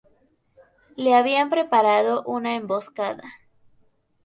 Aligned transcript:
Le 0.95 1.13
habían 1.13 1.51
preparado 1.51 2.23
una 2.25 2.55
emboscada. 2.55 3.21